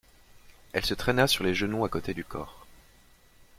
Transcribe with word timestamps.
Elle 0.73 0.83
se 0.83 0.95
traîna 0.95 1.27
sur 1.27 1.43
les 1.43 1.53
genoux 1.53 1.85
à 1.85 1.89
côté 1.89 2.15
du 2.15 2.25
corps. 2.25 2.65